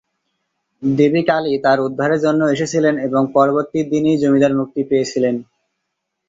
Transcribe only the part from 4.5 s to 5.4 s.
মুক্তি পেয়েছিলেন।